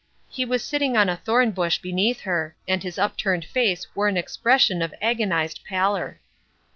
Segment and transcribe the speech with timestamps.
[0.31, 4.17] He was sitting on a thorn bush beneath her, and his upturned face wore an
[4.17, 6.19] expression of agonised pallor.